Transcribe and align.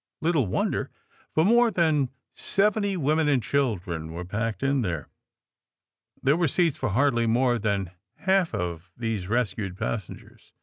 Little 0.19 0.47
wonder, 0.47 0.89
for 1.31 1.45
more 1.45 1.69
than 1.69 2.09
seventy 2.33 2.97
women 2.97 3.27
and 3.29 3.43
children 3.43 4.13
were 4.13 4.25
packed 4.25 4.63
in 4.63 4.81
there. 4.81 5.09
There 6.23 6.35
were 6.37 6.47
seats 6.47 6.75
for 6.77 6.89
hardly 6.89 7.27
more 7.27 7.59
than 7.59 7.91
half 8.15 8.51
of 8.55 8.89
these 8.97 9.27
rescued 9.29 9.77
passengers. 9.77 10.53